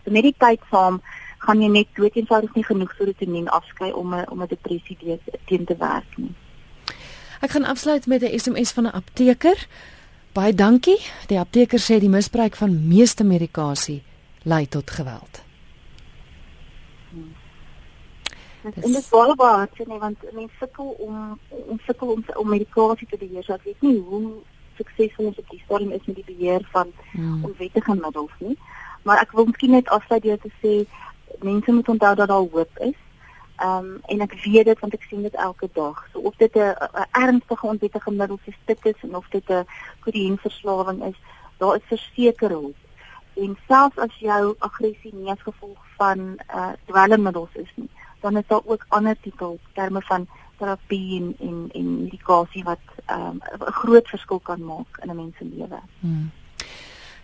[0.04, 1.00] So met die tyd saam
[1.38, 5.64] gaan jy net dood eenvoudig nie genoeg serotonien afskei om 'n om 'n depressie teen
[5.64, 6.34] te werk nie.
[7.42, 9.66] Ek gaan afsluit met 'n SMS van 'n apteker.
[10.32, 11.00] Baie dankie.
[11.26, 14.02] Die apteker sê die misbruik van meeste medikasie
[14.42, 15.42] lei tot geweld.
[17.10, 17.34] Hmm.
[18.62, 23.08] En dit is baie sê nee want mense sukkel om om sukkel om om medikasie
[23.10, 23.44] te beheer.
[23.44, 24.32] So ek weet nie hoe
[24.76, 27.44] suksesvol ons op die stadium is met die beheer van hmm.
[27.44, 28.58] onwettige middels nie.
[29.02, 30.86] Maar ek wil miskien net afsluit deur te sê
[31.40, 32.98] mense moet onthou dat daar hoop is.
[33.56, 36.06] Ehm um, en ek weet dit want ek sien dit elke dag.
[36.12, 36.74] So of dit 'n
[37.10, 39.66] ernstige onwettige middel se stuk is en of dit 'n
[40.00, 41.18] kodeïnverslawing is,
[41.56, 42.76] daar is verseker hulp.
[43.34, 47.90] En selfs as jou aggressie nie as gevolg van uh dwelmmiddels is nie,
[48.20, 50.26] dan is daar ook ander tipe terme van
[50.56, 55.16] terapie en en en medikasie wat ehm, 'n um, groot verskil kan maak in 'n
[55.16, 55.80] mens se lewe.
[56.00, 56.30] Hmm.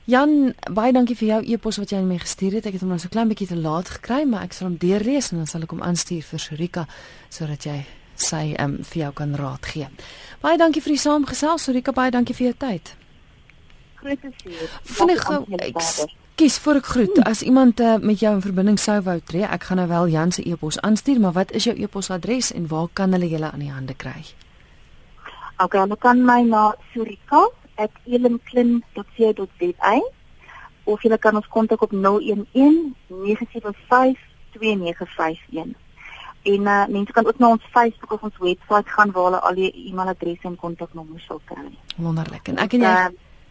[0.08, 2.66] Jan, baie dankie vir jou e-pos wat jy aan my gestuur het.
[2.70, 5.34] Ek het hom nou so klein bietjie te laat gekry, maar ek sal hom deurlees
[5.34, 6.84] en dan sal ek hom aanstuur vir Sorika
[7.28, 7.82] sodat jy
[8.16, 9.90] sy ehm um, vir jou kan raad gee.
[10.40, 11.92] Baie dankie vir die saamgesels, Sorika.
[11.92, 12.94] Baie dankie vir jou tyd.
[14.00, 14.72] Groot plesier.
[14.96, 15.28] Vinnig
[16.40, 17.20] kies voor ek groet.
[17.28, 20.32] As iemand uh, met jou in verbinding sou wou tree, ek gaan nou wel Jan
[20.32, 23.72] se e-pos aanstuur, maar wat is jou e-posadres en waar kan hulle julle aan die
[23.74, 24.22] hande kry?
[25.58, 26.70] OK, hulle kan my na
[27.78, 30.02] surika@elimklin.co.za
[30.84, 32.46] of jy kan ons kontak op 011
[33.06, 34.18] 975
[34.52, 35.74] 2951.
[36.42, 39.54] En uh, mense kan ook na ons Facebook of ons webwerf gaan waar hulle al
[39.54, 41.78] die e-mailadresse en kontaknommers sal kry.
[41.96, 42.48] Wonderlik.
[42.48, 43.06] En ek en jy uh,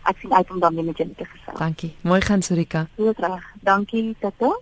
[0.09, 1.59] Ek sien uit om dan weer met julle te gesels.
[1.59, 1.93] Dankie.
[2.01, 2.87] Mooi gaan Surika.
[2.97, 3.45] Goed reg.
[3.61, 4.55] Dankie, Tata.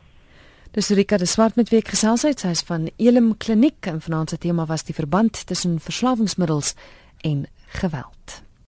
[0.75, 2.43] Dis Surika de Swart met wie ek gesels het.
[2.43, 6.75] Sy is van Elim Kliniek en vanaand se tema was die verband tussen verslawingsmiddels
[7.23, 7.47] en
[7.79, 8.43] geweld.